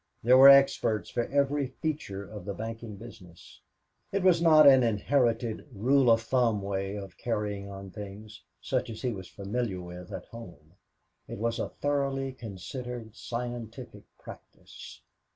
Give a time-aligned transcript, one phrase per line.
[0.23, 3.61] There were experts for every feature of the banking business.
[4.11, 9.03] It was not an inherited rule of thumb way of carrying on things, such as
[9.03, 10.73] he was familiar with at home;
[11.27, 15.01] it was a thoroughly considered, scientific practice.